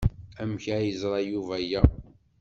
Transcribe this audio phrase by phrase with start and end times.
[0.41, 1.81] Amek ay yeẓra Yuba aya?